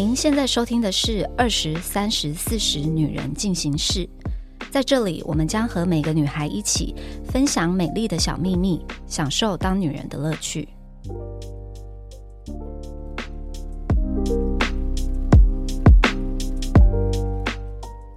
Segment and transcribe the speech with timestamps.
[0.00, 4.08] 您现在收听的是二十三十四十女人进行式，
[4.70, 6.94] 在这里，我们将和每个女孩一起
[7.30, 10.66] 分享美丽的小秘密，享受当女人的乐趣。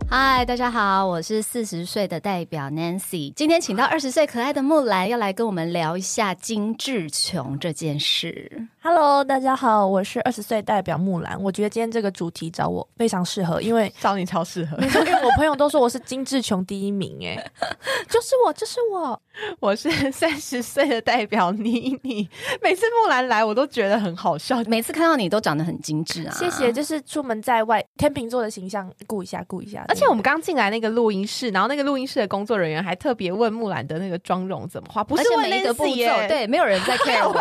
[0.07, 3.33] 嗨，大家好，我是四十岁的代表 Nancy。
[3.33, 8.69] 今天请到二十岁可爱的木兰，要来跟我们聊一下精致穷这件事。
[8.85, 11.41] Hello，大家好，我是二十岁代表木兰。
[11.41, 17.49] 我觉得今天这个主题找我非常适合，因为 找你超适合，因为我朋友都说我是精致穷第一名，哎，
[18.09, 19.21] 就是我，就是我，
[19.61, 22.27] 我是 三十岁的代表妮妮。
[22.61, 26.35] 每次木兰来，我都觉得很好笑，每次看到你都长得很精致啊。
[26.37, 29.85] 谢谢，就是出门在外，天秤座的形象顾一下，顾一下。
[29.87, 37.33] 而且我们刚进来那个录音室，然后那个录音室的工作人员还特别问木兰的那个妆容怎么画，不是每一个步骤，对，没有人在 care 我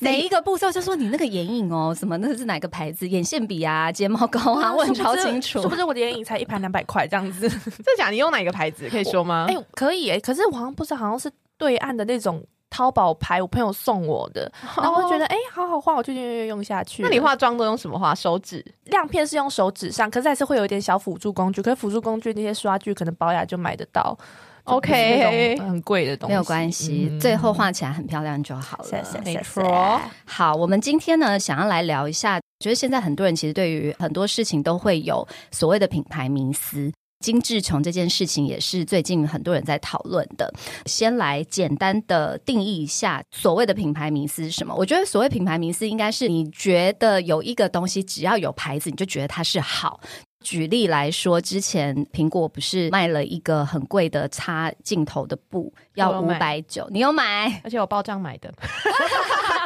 [0.00, 0.79] 每一个步骤就。
[0.80, 3.08] 说你那个眼影哦，什么那是哪个牌子？
[3.08, 5.60] 眼线笔啊，睫毛膏啊，问超清楚。
[5.60, 7.48] 是不是我的眼影才一盘两百块这样子？
[7.84, 8.10] 这假？
[8.10, 8.88] 你用哪个牌子？
[8.88, 9.46] 可以说吗？
[9.48, 10.18] 哎，可以哎。
[10.20, 14.50] 可是我好像不知道，好像是对岸的那种淘宝牌，我朋友送我的。
[14.76, 17.02] 然后我觉得哎，好好画，我就用用下去。
[17.02, 18.14] 那你化妆都用什么画？
[18.14, 21.60] 手指亮片是用手指上，可是还是会有一点小辅助工具。
[21.60, 24.16] 可是辅助工具那些刷具，可能保养就买得到。
[24.64, 29.20] OK，很贵的东西没有关系，最后画起来很漂亮就好了。
[29.24, 30.00] 没错。
[30.24, 40.52] 好，我们今天呢，想要来聊一下，觉得现在很多人其实对于很多事情都会有所谓的品牌迷思，精致穷这件事情也是最近很多人在讨论的。
[40.86, 44.74] 先来简单的定义一下所谓的品牌迷思是什么？
[44.74, 50.00] 我觉得所谓品牌迷思，应该是你觉得有一个东西只要有牌子，你就觉得它是好。
[50.42, 57.46] 举例来说，之前苹果不是卖了一个很贵的插镜头的布，要五百九，你有买？
[57.62, 58.52] 而且我包账买的。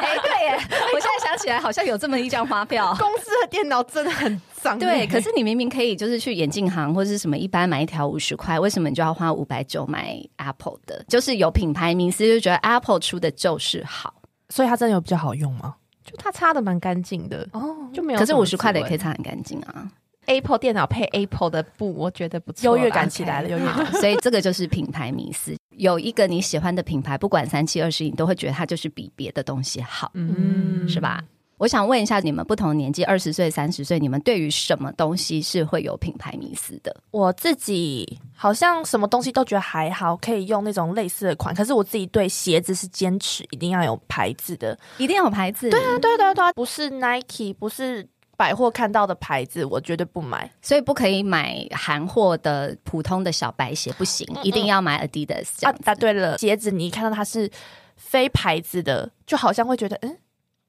[0.01, 0.53] 哎，对耶！
[0.93, 2.93] 我现在想起来，好像有这么一张发票。
[2.99, 4.77] 公司的电脑真的很脏。
[4.77, 11.03] 对，可是你明明可以就是去眼镜行或者是什么一般买一条五十块，为什么你就要花五百九买 Apple 的？
[11.07, 14.13] 就是有品牌名思，就觉得 Apple 出的就是好，
[14.49, 15.75] 所以它真的有比较好用吗？
[16.03, 18.19] 就它擦的蛮干净的哦，就没有。
[18.19, 19.89] 可是五十块的也可以擦很干净啊。
[20.25, 23.85] Apple 电脑配 Apple 的布，我觉得不错，优越感起来了，优越感。
[23.99, 25.55] 所以这个就是品牌迷思。
[25.77, 31.23] 有一个你喜欢的品牌，不管三七二十一，你都会觉得它就是比别的东西好，嗯，是吧？
[31.57, 36.93] 我想问一下，你们不同年纪，二十岁、三十岁，你们对于什么东西是会有品牌迷思的？
[37.11, 41.55] 我自己好像什么东西都觉得还好，可以用那种类似的款。
[41.55, 45.69] 可是我自己对鞋子是坚持一定要有牌子的，一定要有牌子。
[45.69, 48.05] 对啊，对对对，不是 Nike，不是。
[48.37, 55.65] 百货看到的牌子，我绝对不买，所以不可以买韩货的普通的小白鞋，不行，一定要买 Adidas。
[55.65, 57.49] 啊，答对了，鞋子你一看到它是
[57.95, 60.17] 非牌子的，就好像会觉得，嗯，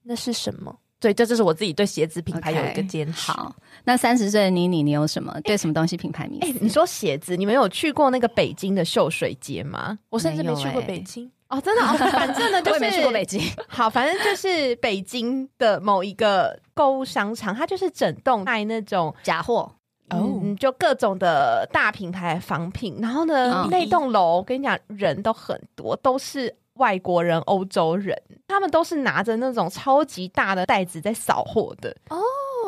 [0.02, 0.78] 那是什么？
[0.98, 3.30] 对，这就是我自己对鞋子品牌有一个坚持。
[3.30, 3.54] 好，
[3.84, 6.38] 那三十岁的妮妮，你有什么对什么东西品牌迷？
[6.40, 9.98] 哎，你说鞋子，你们有去过那个北京的秀水街吗？
[10.08, 11.30] 我甚至没去过北京。
[11.48, 13.40] 哦，真的，反正呢，就 我也没去过北京。
[13.68, 19.72] 好，反正就是北京的某一个购物商场，它就是整栋卖那种假货，
[20.10, 22.98] 哦，就各种的大品牌仿品。
[23.00, 31.94] 然后呢，那栋楼，我跟你讲，人都很多，都是外国人、欧洲人，他们都是拿着那种超级大的袋子在扫货的。
[32.08, 32.18] 哦。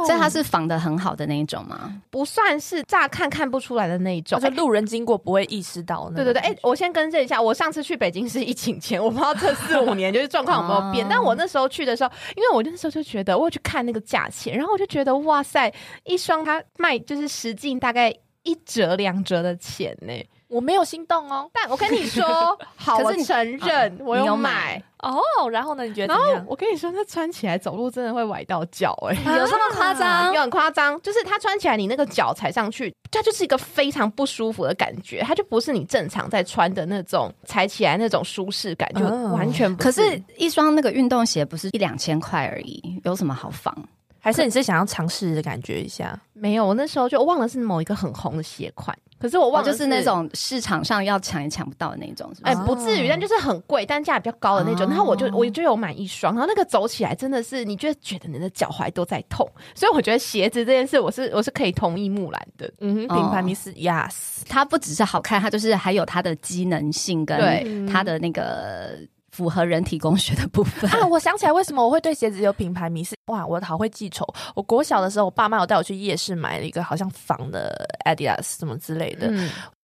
[0.07, 2.01] 所以它是仿的很好的那一种吗？
[2.11, 6.11] 不算是，乍看看不出来的那一种，就路人经过不会意识到。
[6.15, 11.07] 对对对，哎，我先更正一下，我上次去北京是疫情前，我不知道这四五年就是状况有没有变。
[11.09, 15.73] 但我那时候去的时候，因为我那时候就觉得，我去看那个价钱，然后我就觉得，哇塞，
[16.05, 20.13] 一双它卖就是实际大概一折两折的钱呢。
[20.49, 25.21] 我没有心动哦，但我跟你说， 好，我承认我有买哦。
[25.51, 26.15] 然后呢，你觉得？
[26.15, 30.33] 然后我跟你说，它穿起来走路真的会崴到脚，哎， 有这么夸张？
[30.33, 39.75] 有很夸张，就是它穿起来，你那个脚踩上去，它就是一个非常不舒服的感觉，它就不是你正常在穿的那种踩起来那种舒适感，就完全。
[39.77, 43.77] 可是，一双那个运动鞋不是一两千块而已，有什么好仿？
[44.21, 46.19] 还是你是想要尝试的感觉一下？
[46.33, 48.97] 没有，我那时候就忘了是某一个很红的鞋款。
[49.21, 54.87] 可是我忘了，就是那种市场上要抢也抢不到的那种，哎，不至于，但就是很贵，单价比较高的那种。
[54.89, 59.45] 然后我就我就有买一双，然后那个走起来真的是，你就觉得你的脚踝都在痛。
[59.75, 62.73] 所以我觉得鞋子这件事，我是我是可以同意木兰的。
[62.79, 68.99] 嗯，品牌迷思，yes，它不只是好看，它就是还有它的机能性跟它的那个。
[69.39, 71.07] 符合人体工学的部分啊！
[71.07, 73.15] 我想起来，为什么我会对鞋子有品牌迷思？
[73.27, 74.27] 哇，我好会记仇！
[74.57, 79.33] 我国小的时候，我爸妈有带我去夜市买了一个好像仿的 Adidas 什么之类的。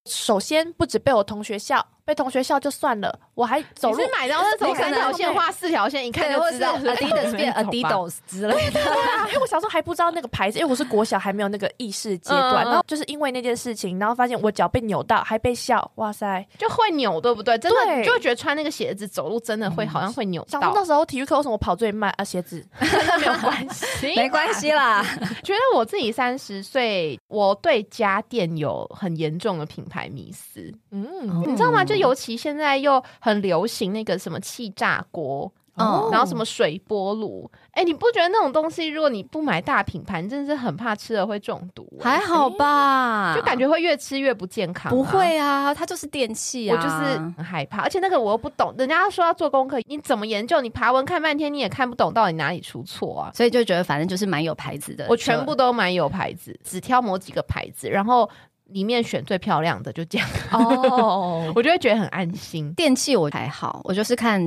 [0.07, 8.81] 首先，不止被我同学笑，被同学笑就算了，我还走路买到那种三条线画四条线，一看就知道 Adidas 变 Adidas 之类的。
[8.81, 16.47] 啊， 因为我小时候还不知道那个牌子，因为我是国小还没有那个意识阶段，然后就是因为那件事情，然后发现我脚被扭到，还被笑，哇塞！
[16.59, 17.57] 就会扭，对不对？
[17.59, 22.25] 真的你就会觉得穿那个鞋子走路真的会好像会扭到那时候体育课为什么我跑最慢啊？
[22.25, 25.03] 鞋子那 没有关系，没关系啦，
[25.43, 31.07] 觉得我自己三十岁，我对家电有很严重的品牌迷思，嗯，
[31.47, 31.85] 你知道吗？
[31.85, 35.53] 就尤其现在又很流行那个什么气炸锅。
[35.77, 43.35] 哦然后什么水波炉，哎，你不觉得那种东西，如果你不买大品牌，你真的是很怕吃了会中毒、哎还好吧？
[43.35, 50.61] 就感觉会越吃越不健康、不，会啊，它就是电器啊，我就是很害怕，而且那个我又不懂，人家说要做功课，你怎么研究？
[50.61, 53.33] 你爬文看半天，你也看不懂到底哪里出错啊？
[53.35, 55.07] 所以就觉得反正就是蛮有牌子的。
[55.09, 58.31] 我全部都蛮有牌子，只挑某几个牌子，然后
[58.75, 62.75] 里面选最漂亮的，就这样，哦， 我就会觉得很安心。
[62.75, 64.41] 电器我还好，我就是看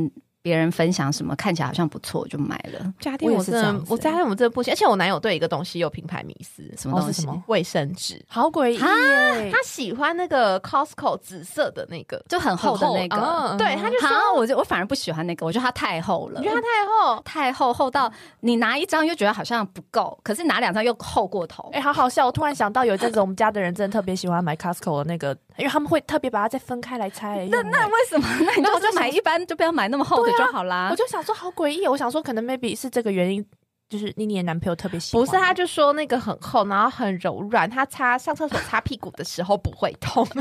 [0.47, 2.93] 别人分享什么看起来好像不错，我就买了。
[2.99, 7.21] 家电我这样，我家电我真的不行，而且我男友对一个东西有品牌迷思，什么东西？
[7.21, 9.51] 什么卫生纸，好诡异耶！
[9.51, 13.17] 他喜欢那个 Costco 紫色的那个，就很厚的那个。
[13.17, 16.55] 嗯对，他就说，好，我就我反而不喜欢那个，我觉得它太厚了你觉。
[16.55, 18.09] 得它太厚，太厚，厚到
[18.39, 21.69] 你拿一张又觉得好像不够，可是拿两张又厚过头。
[21.73, 22.27] 哎、好好笑！
[22.27, 27.47] 我突然想到，有一阵子我们家的人真的特别喜欢买 Costco 的那个，因为他们会特别把它再分开来拆。
[27.51, 28.27] 那那为什么？
[28.41, 30.89] 那你就买一般，就不要买那么厚的就好啦。
[30.91, 33.45] 我就想说好诡异哦，我想说可能 maybe 是这个原因，
[33.89, 35.25] 就是妮妮的男朋友特别喜欢。
[35.25, 40.25] 不是，他就说那个很厚，然后很柔软，他擦上厕所擦屁股的时候不会痛。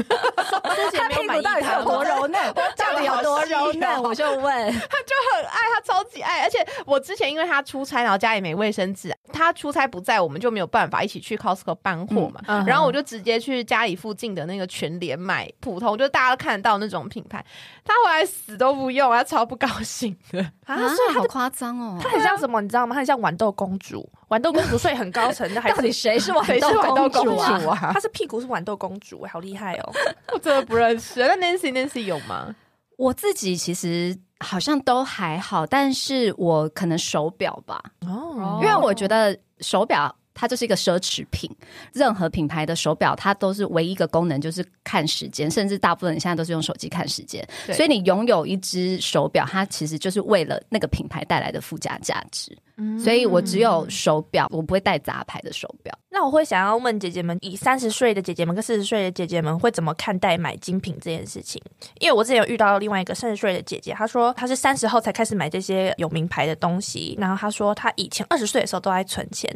[0.76, 2.40] 之前没有买一台多柔嫩？
[2.76, 4.02] 到底有多柔嫩？
[4.02, 4.42] 我就问。
[4.42, 6.42] 他就很爱他，超级爱。
[6.42, 12.40] 而且我之前因为他出差，然后家里没卫生纸，他出差不在，我们就没有办法一起去 Costco 搬货嘛。
[12.46, 17.44] 嗯嗯然后我就直接去家里附近的那个全联买普通，就大家都看得到那种品牌。
[17.84, 20.40] 他回来死都不用，他超不高兴的。
[20.66, 21.98] 啊，啊所以，他好夸张哦！
[22.02, 22.92] 他很像什么，你知道吗？
[22.94, 27.36] 他很像豌豆公主，豌豆公主睡很高层，那还到底是谁是豌谁是豌豆公主？
[27.36, 27.90] 啊？
[27.92, 29.92] 她 是屁股是豌豆公主，好厉害哦！
[30.32, 31.20] 我真的不认识。
[31.20, 32.54] 那 Nancy Nancy 有吗？
[32.96, 40.14] 我自己其实好像都还好，但是我可能手表吧，哦因为我觉得手表。
[40.38, 41.50] 它就是一个奢侈品，
[41.94, 47.42] 任何品牌的手表，它都是唯一一个功能就是看时间，甚至大部分人现在都是用手机看时间。
[47.72, 52.54] 所以你拥有一只手表，它其实就是为了那个品牌带来的附加价值。
[53.02, 55.96] 所以我只有手表，我不会带杂牌的手表。
[56.10, 61.60] 那我会想要问姐姐们，以三十岁的姐姐们跟四十岁的姐姐们会怎么看待买精品这件事情？
[62.00, 69.54] 因为我之前有遇到另外一个三十岁的姐姐，她说她是三十后才开始买这些有名牌的东西，然后她说她以前二十岁的时候都在存钱，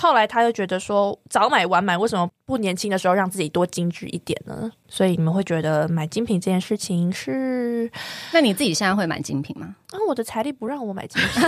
[0.00, 4.70] 后来她又觉得说早买晚买，为什么不年轻的时候让自己多精致一点呢？
[4.88, 7.90] 所以你们会觉得买精品这件事情是，
[8.32, 9.74] 那你自己现在会买精品吗？
[9.90, 11.42] 啊，我的财力不让我买精品，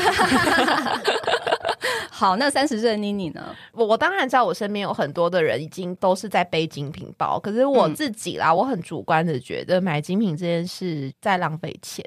[2.10, 3.54] 好，那三十岁的妮妮呢？
[3.72, 12.04] 我我当然知道，我身边有很多的人已经都是在背精品包，可是我嗯自己啦，我很主观的觉得买精品这件事在浪费钱。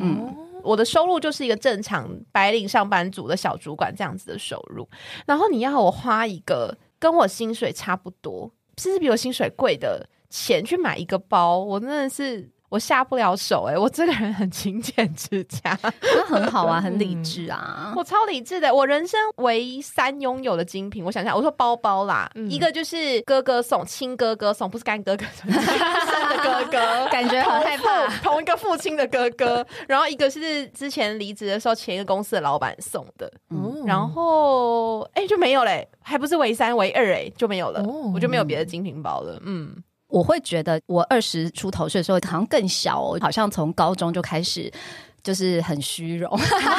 [0.00, 0.34] 嗯
[0.64, 4.88] 我的收入就是一个正常白领上班族的小主管这样子的收入，
[5.24, 12.50] 然后你要我花一个跟我薪水差不多，甚至比我薪水贵的钱去买一个包，我真的是。
[12.68, 17.92] 我下不了手哎、我这个人很勤俭持家， 那很好啊， 很理智啊。
[17.96, 18.74] 我超理智的。
[18.74, 29.64] 我人生唯三拥有的精品，我想想，我说包包啦，嗯一个就是哥哥送，亲哥哥送，不是干哥哥送，亲生的哥哥， 感觉很害怕同一个父亲的哥哥。
[29.88, 39.40] 然后一个是之前离职的时候前一个公司的老板送的，嗯然后哎、就没有嘞，还不是唯三唯二哎就没有了，哦我就没有别的精品包了。
[39.44, 39.76] 嗯，
[40.08, 44.72] 我会觉得我二十出头岁的时候好像更小哦，好像从高中就开始。
[45.26, 46.30] 就是很虚荣，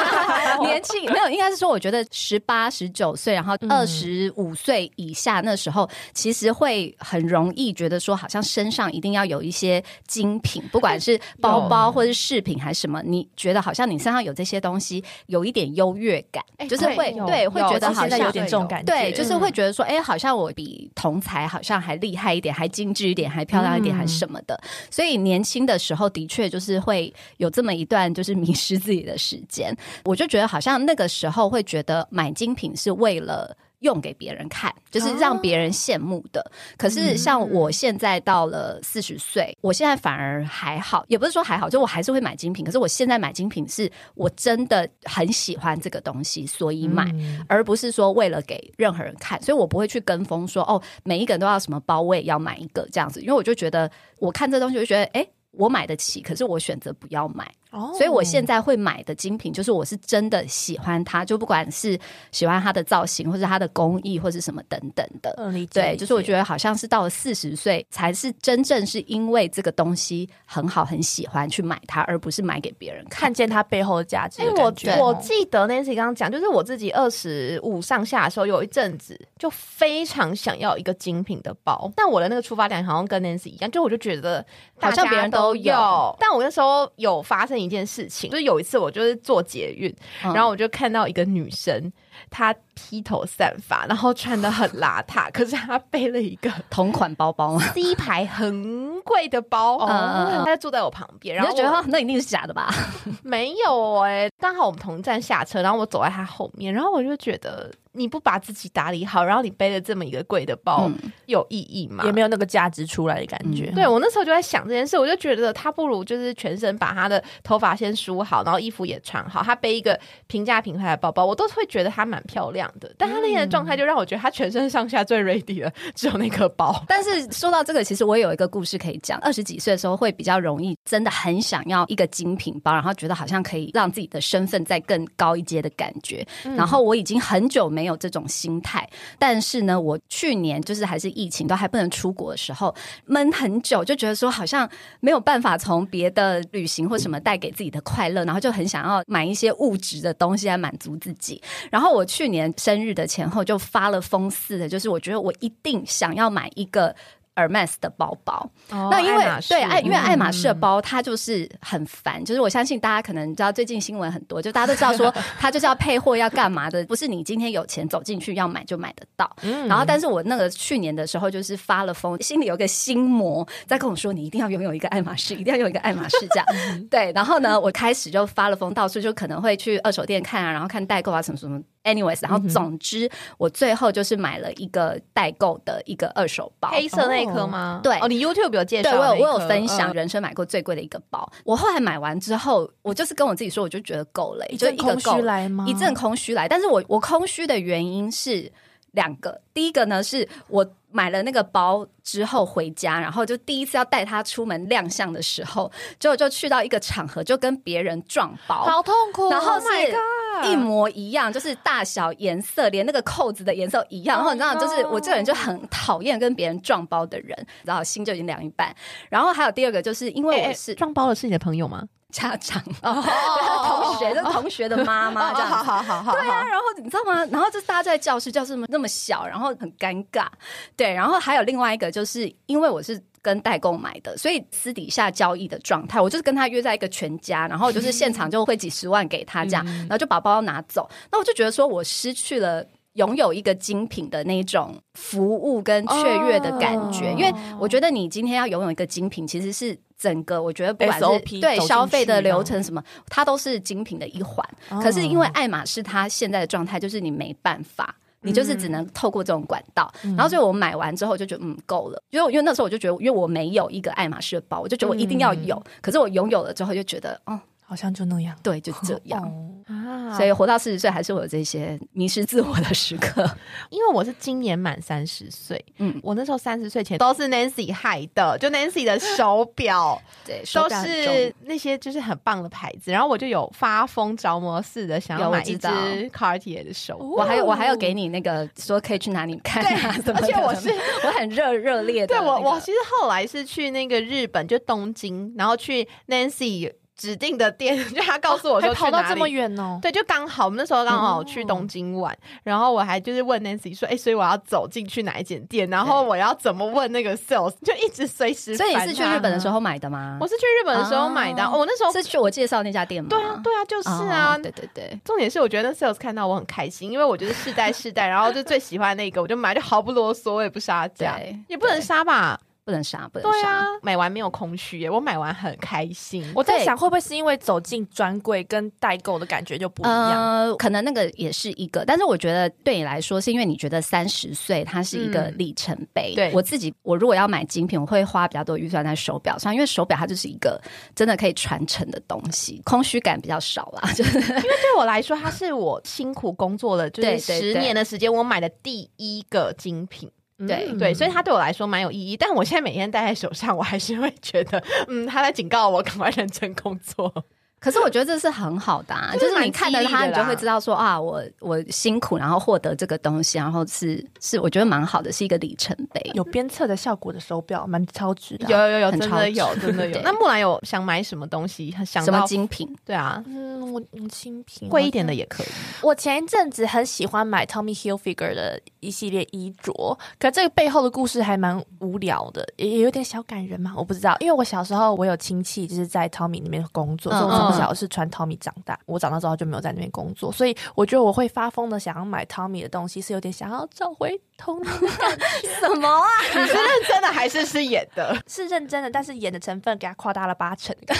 [0.63, 24.57] 年轻没有，应该是说，我觉得十八、十九岁，然后二十五岁以下那时候，其实会很容易觉得说，好像身上一定要有一些精品，不管是包包或是饰品还是什么，你觉得好像你身上有这些东西，有一点优越感，哎就是会对，会觉得好像有点这种感觉，对，就是会觉得说，哎、好像我比同才好像还厉害一点，还精致一点，还漂亮一点，还什么的。
[24.89, 29.75] 所以年轻的时候，的确就是会有这么一段就是迷失自己的时间。
[30.05, 33.57] 我就觉得好像那个时候会觉得买精品是为了。
[33.81, 36.43] 用给别人看，就是让别人羡慕的。
[36.79, 42.65] 可是像我现在到了四十岁，我现在反而还好，也不是说还好，就我还是会买精品。
[42.65, 47.05] 可是我现在买精品是我真的很喜欢这个东西，所以买。
[47.47, 55.21] 而不是说为了给任何人看，所以我不会去跟风说哦，每一个人都要什么包，我也要买一个这样子，因为我就觉得我看这东西，我就觉得哎。
[55.21, 57.51] 诶我买得起，可是我选择不要买。
[57.77, 61.97] 哦所以我现在会买的精品，就是我是真的喜欢它，就不管是
[62.31, 65.33] 喜欢它的造型，或是它的工艺，或是什么等等的。
[65.37, 73.21] 嗯理解对，就是我得觉得好像是到了四十岁，才是真正是因为这个东西很好、很喜欢去买它，而不是买给别人看。
[73.27, 75.03] 看见它背后的价值哎、我的感觉。
[75.03, 84.45] 我记得 Nancy 刚刚讲，就是我自己二十五上下的时候，有一阵子就非常想要一个精品的包，但我的那个出发点好像跟 Nancy 一样，就我就觉得
[84.79, 85.73] 好像别人都有。
[85.73, 90.33] 有，但我那时候有发生一件事情，就是有一次我就是做捷运，嗯。
[90.33, 91.91] 然后我就看到一个女生，
[92.29, 97.61] 她披头散发，然后穿的很邋遢，可是他背了一个同款包包吗？
[97.73, 102.73] C 牌很贵的包，嗯嗯嗯她就坐在我旁边，然后我就觉得哦那一定是假的吧？
[103.23, 112.03] 没有哎、刚好我们同站下车，然后我走在他后面，然后我就觉得你不把自己打理好，然后你背了这么一个贵的包，嗯有意义吗？
[112.05, 113.71] 也没有那个价值出来的感觉。
[113.71, 122.91] 对我那时候就在想这件事，我就觉得他不如就是全身把他的头发先梳好，然后衣服也穿好，他背一个平价品牌的包包，我都会觉得他蛮漂亮的。
[122.97, 126.81] 但他那天的状态就让我觉得他全身上下最 ready 的只有那个包。
[126.87, 129.19] 但是说到这个，其实我也有一个故事可以讲。
[129.19, 136.25] 二十几岁的时候会比较容易，真的很想要一个精品包，然后觉得好像可以让自己的身份再更高一阶的感觉。
[136.55, 138.87] 然后我已经很久没有这种心态，
[139.19, 142.73] 但是呢，我去年就是还是疫情都还不能出国的时候，
[143.05, 151.41] 闷很久，就觉得说好像没有办法从别的旅行或什么带给自己的快乐，然后就很想要买一些物质的东西来满足自己。
[151.71, 156.95] 然后我去年生日的前后就发了疯似的，就是我觉得我一定想要买一个。
[157.37, 169.31] Hermes 的包包，那因为对爱，因为爱马仕的包它就是很烦，就是我相信大家可能知道最近新闻很多，就大家都知道说它就是要配货要干嘛的，不是你今天有钱走进去要买就买得到。
[169.67, 176.45] 然后，但是我那个去年的时候就是发了疯，心里有个心魔在跟我说，你一定要拥有一个爱马仕，一定要有一个爱马仕这样。
[176.89, 181.61] 对，然后呢，我开始就发了疯，到处就可能会去二手店看啊，然后看代购啊什么什么。
[181.87, 187.79] anyways，然后总之我最后就是买了一个代购的一个二手包，黑色那一颗吗？
[187.81, 191.27] 对哦，你 YouTube 有介绍对我有我有分享嗯人生买过最贵的一个包。
[191.43, 195.65] 我后来买完之后，我就是跟我自己说，我就觉得够了，就一阵空一个够了虚来吗？
[195.67, 196.47] 一阵空虚来。
[196.47, 198.51] 但是我我空虚的原因是
[198.91, 200.65] 两个，第一个呢是我
[200.97, 214.17] 买了那个包之后回家，然后就第一次要带他出门亮相的时候，结果就去到一个场合，就跟别人撞包，好痛苦，然后 Oh 是一模一样，就是大小、颜色，连那个扣子的颜色一样。
[214.17, 218.75] 然后你知道，就是我这个人就很讨厌跟别人撞包的人，然后心就已经凉一半。
[219.09, 221.83] 然后还有第二个，就是因为我是撞包的是你的朋友吗？
[222.13, 225.55] 家长，同学，就是同学的妈妈这样子。
[225.55, 227.25] 好好好，对啊，然后你知道吗？
[227.31, 230.27] 然后就是大家在教室，教室那么小，然后很尴尬。
[230.75, 233.01] 对，然后还有另外一个，就是因为我是。
[233.19, 240.89] 跟代购买的，所以私底下交易的状态，我就是跟他约在一个全家，然后就是现场就会几十万给他这样，然后就把包包拿走。
[241.11, 242.65] 那我就觉得说我失去了。
[242.93, 254.47] 拥有一个精品的那种服务跟雀跃的感觉，哦因为我觉得你今天要拥有一个精品，其实是整个我觉得不管是对消费的流程什么，它都是精品的一环。
[254.69, 257.95] 哦可是因为爱马仕它现在的状态就是你没办法。
[258.21, 265.63] 你就是只能透过这种管道，然后所以我买完之后就觉得嗯够了，因为因为那时候我就觉得，因为我没有一个爱马仕的包，我就觉得我一定要有。
[265.81, 268.35] 可是我拥有了之后就觉得，哦，好像就那样。
[268.41, 269.21] 对，就这 样。
[269.21, 273.29] 哦啊所以活到四十岁还是会有这些迷失自我的时刻。
[273.69, 285.67] 因为我是今年满三十岁，嗯嗯，我那时候三十岁前都是 Nancy 害的，就 Nancy 的手表 对，都是那些就是很棒的牌子，然后我就有发疯着魔似的想要买一只
[286.11, 287.05] Cartier 的手表。
[287.05, 290.69] 我还有我还有给你那个说可以去哪里看啊而且我是
[291.05, 299.79] 我很热热烈的对那个、我，我其实后来是去那个日本，就东京，然后去 Nancy 指定的店， 就他告诉我说还去哪里跑到这么远哦。
[299.81, 308.55] 对，就刚好我们那时候刚好去东京玩，然后我还就是问 Nancy 说，哎、所以我要走进去哪一间店，然后我要怎么问那个 sales，就一直随时。
[308.57, 309.47] 所以你是去日本的时？
[309.47, 310.17] 候买的吗？
[310.19, 313.09] 我是去日本的时候买的，哦我那时候是去我介绍那家店吗？
[313.09, 314.33] 对啊，对啊，就是啊。
[314.35, 314.99] 哦对对对。
[315.05, 322.39] 重点是我觉得那 sales 看到我很开心，因为我觉得世代世代，然后就最喜欢那个，我就买，就毫不啰嗦，我也不杀价，也不能杀吧？
[322.67, 323.39] 不能杀，不能杀。
[323.39, 326.21] 对啊，买完没有空虚耶，我买完很开心。
[326.35, 330.11] 我在想，会不会是因为走进专柜跟代购的感觉就不一样？
[330.11, 336.13] 呃，可能那个也是一个，但是我觉得对你来说，是因为你觉得三十岁它是一个嗯里程碑。
[336.13, 340.61] 对我自己，我如果要买精品，我会花比较多预算在手表上，因为手表它就是一个
[340.93, 343.89] 真的可以传承的东西，空虚感比较少啦。
[343.95, 350.11] 就是对我来说，它是我辛苦工作了就是十年的时间，我买的第一个精品。
[350.45, 352.17] 对对，所以它对我来说蛮有意义。
[352.17, 357.11] 但我现在每天戴在手上，我还是会觉得，嗯，他在警告我赶快认真工作。
[357.59, 365.99] 可是我觉得这是很好的、啊，就就是是你看的啦你就会知道说啊，我我辛苦，然后获得这个东西，然后是是我觉得蛮好的，是一个里程碑。
[366.13, 370.01] 有鞭策的效果的手表，蛮超值的啊、有有有有，很超值真的有， 真的有。
[370.03, 371.69] 那木兰有想买什么东西？
[371.85, 372.73] 想什么精品？
[372.85, 375.17] 对啊，嗯，我嗯新品贵一点的。
[375.17, 375.47] 也可以。
[375.81, 383.73] 我前一阵子很喜欢买 Tommy Hilfiger 的一系列衣着，可这个背后的故事还蛮无聊的，也也有点小感人嘛。
[383.75, 388.77] 我不知道，因为我小时候我有亲戚就是在 Tommy 里面工作，嗯所以我从小是穿 Tommy 长大。
[388.85, 395.25] 我长大之后就没有在那边工作，所以我觉得我会发疯的想要买 Tommy 的东西，是有点想要找回童年的感觉。
[395.59, 396.07] 什么啊？
[396.33, 398.15] 你是认真的还是是演的？
[398.27, 400.75] 是认真的，但是演的成分给他夸大了八成。
[400.87, 400.95] 哎，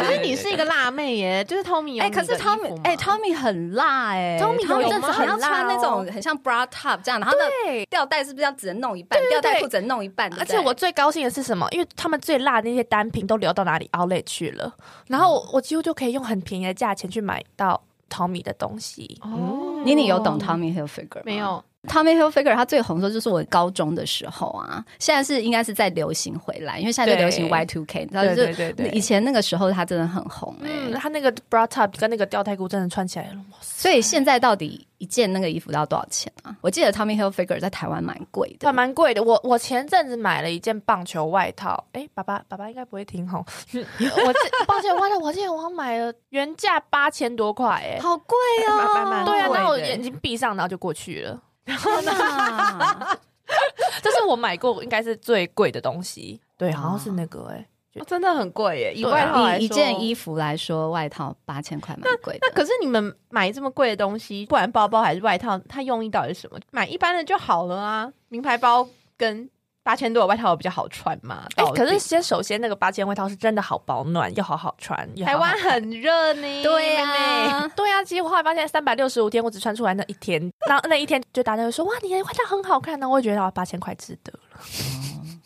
[0.00, 9.20] 可是你是一个辣妹耶，就是 Tommy 有哎、可是 Tommy，哎、t o m m y 很辣哎、Tommy 有一阵子有很要很辣穿那种哦很像 bra top 这样，然后那对，吊带是不是要只能弄一半？
[9.28, 11.66] 吊带裤只能弄一半，而且我最高兴的是什么？
[11.72, 14.72] 因为他们最辣的那些单品都流到哪里 Outlet 去了，
[15.06, 17.80] 然后我几乎就可以用很便宜的价钱去买到
[18.10, 19.18] Tommy 的东西。
[19.22, 21.62] 哦妮妮有懂 Tommy Hilfiger 吗没有？
[21.88, 36.56] Tommy Hilfiger 它最红的时候就是我高中的时候啊，现在是应该是在流行回来，因为现在就流行 Y two K，你知道，对就是对对对以前那个时候它真的很红哎、嗯，他那个 bra top 跟那个吊带裤真的穿起来了，所以现在到底一件那个衣服要多少钱啊？
[36.60, 39.22] 我记得 Tommy Hilfiger 在台湾蛮贵的还，蛮贵的。
[39.22, 43.38] 我我前阵子买了一件棒球外套，哎，爸爸爸爸应该不会听吼。
[43.72, 48.36] 我这棒球外套，我记得我好像买了原价八千多块，哎，好贵
[48.68, 49.24] 哦！
[49.24, 51.40] 对啊，然后我眼睛闭上，然后就过去了。
[51.76, 53.18] 天哪
[54.02, 57.56] 这是我买过应该是最贵的东西，对，好像是那个哎、
[57.94, 62.38] 哦真的很贵耶，以外套一件衣服来说，外套八千块蛮贵的。
[62.42, 66.58] 那可是你们买这么贵的东西，不管包包还是外套，它用意到底是什么？
[66.70, 69.50] 买一般的就好了啊，名牌包跟
[69.88, 71.46] 八千多的外套比较好穿嘛。
[71.56, 74.98] 哎、可是先首先那个八千外套是真的好保暖，又好好穿。
[74.98, 84.60] 好好台湾很热呢，对呀、对啊，结果后来发现三百六十五天我只穿出来那一天，那那一天就大家会说哇，你的外套很好看呢，我会觉得哦八千块值得了。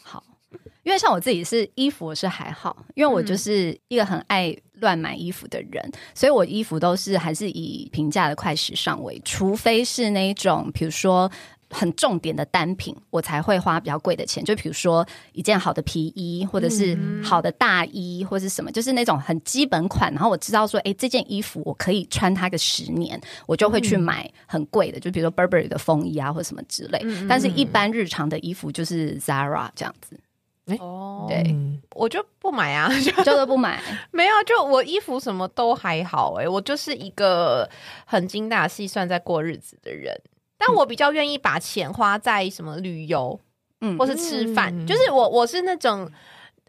[0.02, 0.24] 好，
[0.82, 11.30] 因为像我自己是衣服我是还好，因为我就是一个很爱乱买衣服的人，所以我衣服都是还是以平价的快时尚为，除非是那一种比如说。
[11.72, 14.44] 很重点的单品，我才会花比较贵的钱。
[14.44, 20.12] 就比如说一件好的皮衣，或者是好的大衣，或者是什么，就是那种很基本款。
[20.12, 27.00] 然后我知道说，哎，这件衣服我可以穿它个十年，我就会去买很贵的，就比如说 Burberry 的风衣啊，或什么之类。
[27.28, 30.20] 但是，一般日常的衣服就是 Zara 这样子，
[30.78, 33.80] 哦，对嗯我就不买啊，就就都不买。
[34.12, 37.68] 没有，就我衣服什么都还好哎、我就是一个
[38.04, 40.14] 很精打细算在过日子的人。
[40.64, 43.38] 但我比较愿意把钱花在什么旅游
[43.80, 43.98] 嗯。
[43.98, 44.86] 或是吃饭，嗯。
[44.86, 46.08] 就是我我是那种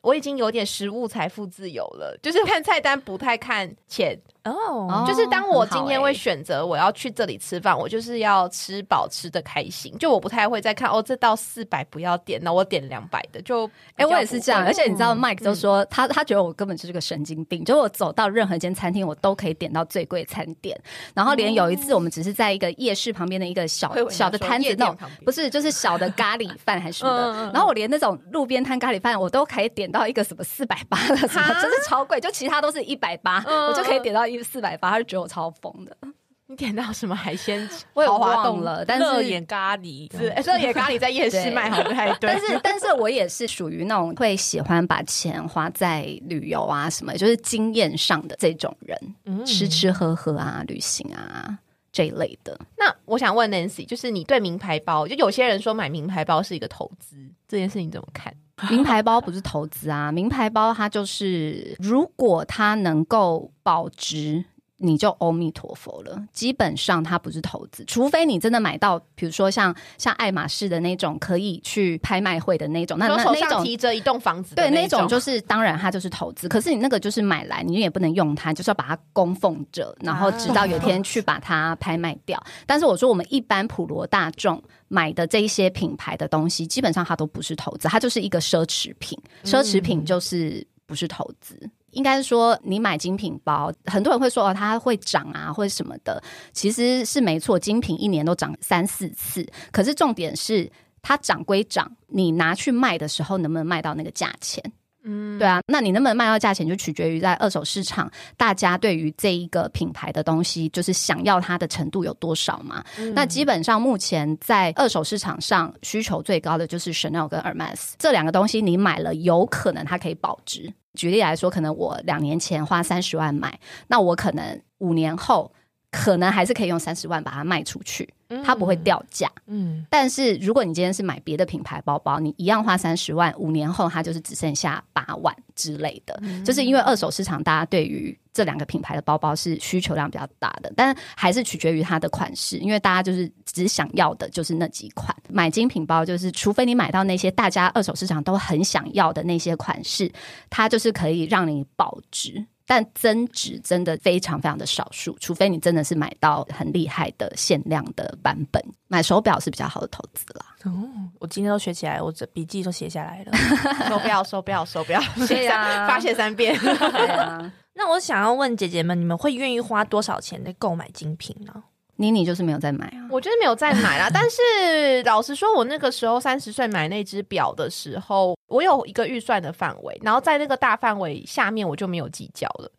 [0.01, 20.79] 我已经有点食物财富自由了，就是看菜单不太看钱，哦，就是当我今天会选择我要去这里吃饭，我就是要吃饱吃的开心，就我不太会再看哦，这道四百不要点，那我点两百的就，哎、我也是这样，而且你知道嗯，Mike 都说、他他觉得我根本就是个神经病，就我走到任何一间餐厅，我都可以点到最贵餐点，
[21.13, 33.63] 然后连有一次我们只是在一个夜市旁边的一个小小的摊子那种不是就是小的咖喱饭还是什么的，然后我连那种路边摊咖喱饭我都可以点到一个什么四百八的什么，哈就是超贵，就其他都是一百八，嗯。
[33.67, 35.95] 我就可以点到一四百八，他就觉得我超疯的，
[36.47, 51.57] 你点到什么海鲜我也豪华冻忘了，但是热眼咖喱是，哎这也咖喱在夜市卖好不太对，但是，但是我也是属于那种会喜欢把钱花在旅游啊什么，就是经验上的这种人，嗯吃吃喝喝啊、旅行啊
[51.91, 52.59] 这一类的。
[52.77, 57.15] 那我想问 Nancy，就是你对名牌包，就有些人说买名牌包是一个投资，
[57.47, 58.33] 这件事你怎么看？
[58.69, 64.45] 名牌包不是投资啊，名牌包它就是，如果它能够保值。
[64.83, 82.43] 你就阿弥陀佛了，基本上它不是投资，除非你真的买到，比如说像像爱马仕的那种可以去拍卖会的那种，那那那种提着一栋房子对，那那种就是当然它就是投资，可是你那个就是买来，你也不能用它，就是要把它供奉着，然后直到有一天去把它拍卖掉。
[82.67, 89.17] 但是我说我们一般普罗大众买的这一些品牌的东西，基本上它都不是投资，它就是一个奢侈品。
[89.45, 91.57] 奢侈品就是不是投资。
[91.93, 99.47] 应该是说，你买精品包，很多人会说哦，它会涨啊，或者什么的，其实是没错，精品一年都涨三四次。
[99.71, 100.69] 可是重点是，
[101.01, 104.62] 它涨归涨，你拿去卖的时候能不能卖到那个价钱？
[105.03, 112.83] 嗯对啊，那你能不能卖到价钱，就取决于在二手市场大家对于这一个品牌的东西，就是想要它的程度有多少嘛。
[112.97, 120.73] 嗯那基本上目前在二手市场上需求最高的就是 Chanel 跟 Hermes 这两个东西，你买了有可能它可以保值。
[120.93, 125.51] 举例来说，可能我两年前花三十万买，那我可能五年后
[125.93, 128.12] 可能还是可以用三十万把它卖出去，
[128.43, 129.32] 它不会掉价。
[129.45, 136.19] 嗯，但是如果你今天是买别的品牌包包，你一样花三十万，五年后它就是只剩下八万之类的。
[136.43, 145.15] 就是因为二手市场大家对于这两个品牌的包包是需求量比较大的，但还是取决于它的款式，因为大家就是只想要的就是那几款。
[145.29, 150.12] 买精品包就是，除非你买到那些大家二手市场都很想要的那些款式，
[150.49, 152.43] 它就是可以让你保值。
[152.65, 158.63] 但增值真的非常非常的少数，除非你真的是买到很厉害的限量的版本。
[158.88, 160.45] 买手表是比较好的投资啦。
[160.65, 160.71] 哦
[161.19, 163.32] 我今天都学起来，我这笔记都写下来了。
[163.89, 166.58] 手表手表 手表，谢啊发泄三遍。
[166.60, 171.63] 对啊， 那我想要问姐姐们，你们会愿意花多少钱在购买精品呢？
[172.03, 173.07] 妮妮就是没有再买啊。
[173.09, 182.69] 我就是没有再买啦，但是老实说，我那个时候三十岁买那只表的时候，我有一个预算的范围，然后在那个大范围下面，我就没有计较了。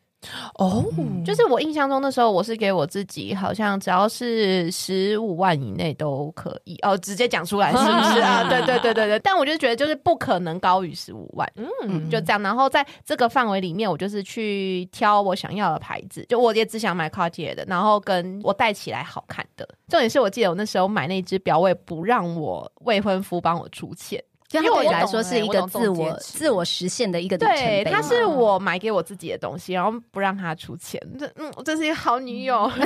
[0.54, 0.84] 哦，
[1.24, 8.48] 就是我印象中那时候，我是给我自己好像只要是十五万以内都可以哦，直接讲出来是不是 啊？
[8.48, 11.50] 对对对对对，但我就觉得就是不可能高于十五万。
[11.56, 19.68] 嗯，就这样，然后在这个范围里面，我就是去挑我想要的牌子，就我也只想买 Cartier 的，然后跟我戴起来好看的。
[19.88, 24.22] 重点是我记得我那时候买那只表，我也不让我未婚夫帮我出钱，
[24.62, 27.84] 对你来说是一个自我自我实现的一个里程对。
[27.84, 31.00] 它是我买给我自己的东西，然后不让他出钱。
[31.18, 32.70] 这嗯，这是一个好女友。
[32.76, 32.84] 对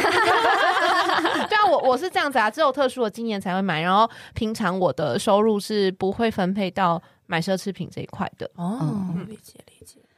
[1.57, 8.51] 啊，我我是这样子啊，只有特殊的经验才会买，然后平常我的收入是不会分配到买奢侈品这一块的。
[8.57, 8.79] 哦。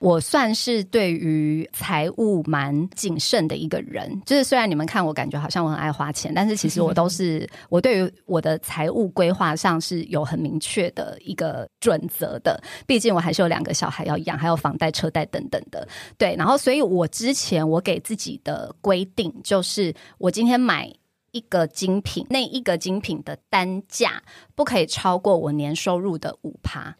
[0.00, 12.58] 我算是对于财务蛮谨慎的一个人，就是虽然你们看我感觉好像我很爱花钱，但是其实我都是我对于我的财务规划上是有很明确的一个准则的。
[12.86, 15.86] 毕竟我还是有两个小孩要养，还有房贷、车贷等等的。
[16.16, 20.90] 对，然后所以我之前我给自己的规定就是，我今天买。
[21.32, 24.20] 一个精品，那一个精品的单价
[24.56, 26.92] 不可以超过我年收入的五趴。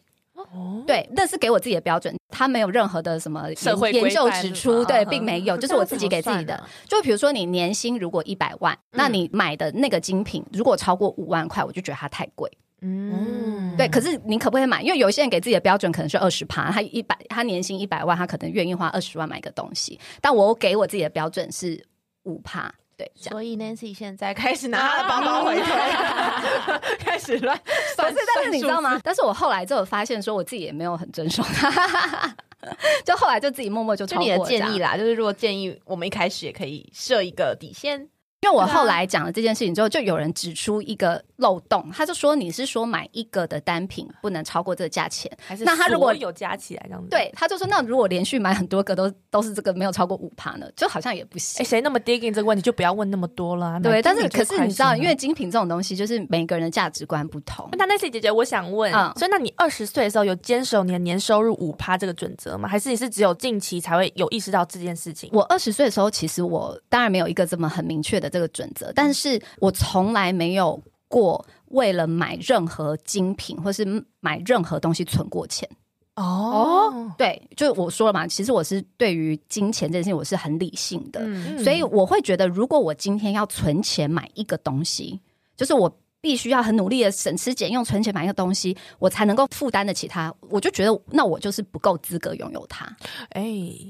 [0.53, 6.61] 哦，对，那是给我自己的标准，它没有任何的什么社会研研究指出，对，并没有，就是我自己给自己的。
[6.87, 12.51] 就比如说你年薪如果一百万，那你买的那个精品如果超过五万块，我就觉得它太贵。
[12.81, 14.81] 嗯，对，可是你可不可以买？
[14.81, 21.81] 因为有些人给自己的标准可能是二十趴，他一百他年薪一百万，他可能愿意花二十万买个东西，但我给我自己的标准是
[22.23, 22.73] 五趴。
[23.01, 27.59] 对，所以 Nancy 现在开始拿她的包包回推， 开始乱
[27.95, 28.11] 算。
[28.11, 28.99] 不是，但是你知道吗？？
[29.03, 32.35] 但是我后来就有发现，说我自己也没有很遵守它，
[33.05, 38.07] 就后来就自己默默就就你的超过这样建议啦，就是如果建议我们一开始也可以设一个底线，
[38.41, 47.09] 因为我后来讲了这件事情之后，就有人指出一个漏洞，他就说你是说买一个的单品不能超过这个价钱，还是那他如果有加起来这样子？
[47.11, 51.65] 对，他就说那如果连续买很多个都都是这个没有超过五趴呢，就好像也不哎，行。
[51.65, 53.79] 谁那么 digging 这个问题就不要问那么多了啊。
[53.79, 57.69] 对，但是可是你知道，因为精品这种东西，就是每个人的价值观不同。
[57.73, 62.67] 那 Nancy 姐姐，我想问，嗯所以那你二十岁的时候有坚守你的年收入五趴这个准则吗？
[62.67, 65.29] 还是你是只有近期才会有意识到这件事情？
[65.31, 73.85] 我二十岁的时候，其实我当然没有一个这么很明确的这个准则，但是我从来没有过为了买任何精品或是
[74.19, 75.69] 买任何东西存过钱。
[76.15, 85.19] 哦，对，就我说了嘛，其实我是对于金钱这件事情我是很理性的，嗯，所以我会觉得，如果我今天要存钱买一个东西，
[85.55, 85.89] 就是我
[86.19, 90.31] 必须要很努力的省吃俭用存钱买一个东西，我才能够负担得起它。
[90.49, 92.85] 我就觉得，那我就是不够资格拥有它，
[93.29, 93.43] 哎，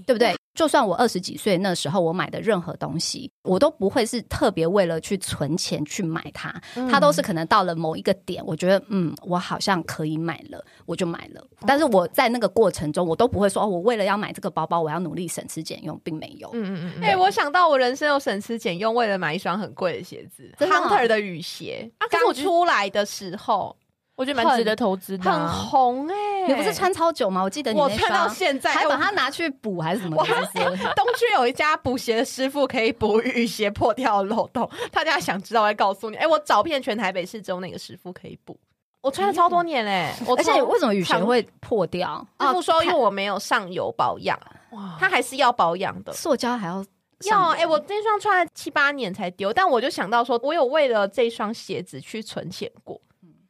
[0.05, 0.33] 对不对？
[0.53, 6.53] 就算我二十几岁那时候我买的任何东西，我都不会是特别为了去存钱去买它，
[6.89, 11.41] 它都是可能到了某一个点，我觉得嗯，我好像可以买了，我就买了。
[11.65, 16.49] 但是我在那个过程中，我都不会说哦，我为了要买这个包包，我要努力省吃俭用，并没有。
[16.53, 23.75] 嗯嗯嗯哎、我想到我人生有省吃俭用，为了买一双很贵的鞋子真的哦，Hunter 的雨鞋，刚啊可是我出来的时候
[24.21, 25.47] 我觉得蛮值得投资的很啊。
[25.47, 27.41] 红哎、你不是穿超久吗？
[27.41, 30.17] 我记得你穿到双现在，还把哎它拿去补还是什么
[30.95, 36.17] 东区有一家补鞋的师傅可以补雨鞋破掉的漏洞，大家想知道我会告诉你。
[36.17, 38.55] 哎、我找遍全台北市，只有那个师傅可以补。
[39.01, 42.23] 我穿了超多年嘞、我而且从为什么雨鞋长会破掉？
[42.39, 46.13] 师傅说，因为我没有上油保养，哇它还是要保养的。
[46.13, 46.85] 塑胶还要
[47.23, 53.01] 要哎、我这双穿了七八年才丢，但我就想到说，我有为了这双鞋子去存钱过，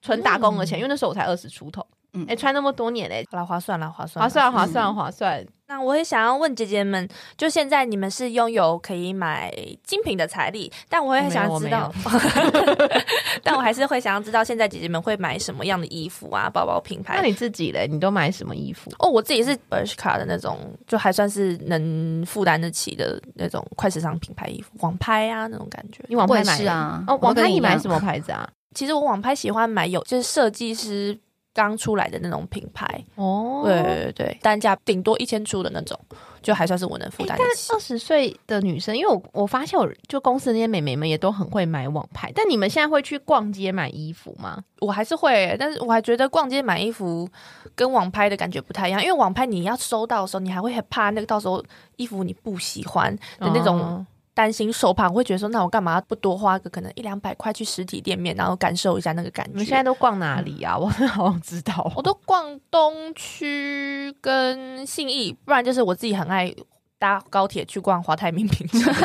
[0.01, 1.85] 存打工的钱，因为那时候我才二十出头。
[2.13, 5.47] 嗯哎、穿那么多年嘞、好啦，划算啦，划算，划算划嗯算划算。
[5.69, 9.49] 那我也想要问姐姐们，就现在你们是拥有可以买
[9.81, 11.89] 精品的财力，但我也想要知道，
[13.41, 17.15] 但我还是会想要知道，现在姐姐们会买什么样的衣服啊，包包品牌。
[17.15, 17.87] 那你自己嘞？
[17.89, 18.91] 你都买什么衣服？
[18.99, 26.03] 哦，我自己是 Bershka 的那种，就还算是能负担得起的那种快时尚品牌衣服，网拍啊那种感觉。
[26.09, 28.49] 你网拍买是啊哦，网拍你买什么牌子啊？
[28.73, 31.17] 其实我网拍喜欢买有就是设计师
[31.53, 35.99] 刚出来的那种品牌，哦对对对对，单价顶多一千出的那种，
[36.41, 37.73] 就还算是我能负担得起。
[37.73, 44.63] 二十岁的女生，因为我我发现我就公司那些美眉们也都很会买网拍，但你们现在会去逛街买衣服吗？
[44.79, 47.27] 我还是会，但是我还觉得逛街买衣服
[47.75, 51.61] 跟网拍的感觉不太一样，因为网拍你要收到的时候，你还会很怕那个到时候
[51.97, 59.83] 衣服你不喜欢的那种哦担心受怕，我会觉得说，那我干嘛不多花个可能一两百块去实体店面，然后感受一下那个感觉你们现在？
[59.83, 60.77] 都逛哪里啊？
[60.77, 61.91] 我好想知道哦。
[61.95, 66.53] 我都逛东区跟信义，不然就是我自己很爱
[66.97, 68.93] 搭高铁去逛华泰名品城。